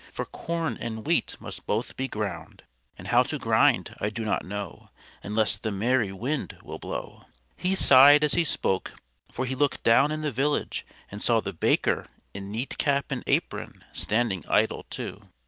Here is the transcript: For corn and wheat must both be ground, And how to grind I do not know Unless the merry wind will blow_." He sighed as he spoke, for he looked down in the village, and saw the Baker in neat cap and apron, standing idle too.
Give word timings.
For 0.11 0.25
corn 0.25 0.77
and 0.81 1.05
wheat 1.05 1.37
must 1.39 1.67
both 1.67 1.95
be 1.95 2.07
ground, 2.07 2.63
And 2.97 3.09
how 3.09 3.21
to 3.21 3.37
grind 3.37 3.93
I 4.01 4.09
do 4.09 4.25
not 4.25 4.43
know 4.43 4.89
Unless 5.21 5.59
the 5.59 5.69
merry 5.69 6.11
wind 6.11 6.57
will 6.63 6.79
blow_." 6.79 7.25
He 7.55 7.75
sighed 7.75 8.23
as 8.23 8.33
he 8.33 8.43
spoke, 8.43 8.95
for 9.31 9.45
he 9.45 9.53
looked 9.53 9.83
down 9.83 10.09
in 10.11 10.21
the 10.23 10.31
village, 10.31 10.87
and 11.11 11.21
saw 11.21 11.39
the 11.39 11.53
Baker 11.53 12.07
in 12.33 12.49
neat 12.49 12.79
cap 12.79 13.11
and 13.11 13.23
apron, 13.27 13.83
standing 13.93 14.43
idle 14.47 14.87
too. 14.89 15.29